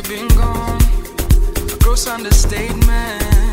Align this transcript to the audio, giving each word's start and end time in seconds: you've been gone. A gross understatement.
you've 0.00 0.08
been 0.08 0.28
gone. 0.38 0.80
A 1.72 1.76
gross 1.78 2.06
understatement. 2.06 3.49